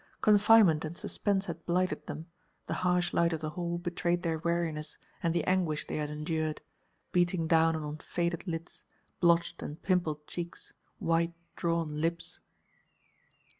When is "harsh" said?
2.81-3.13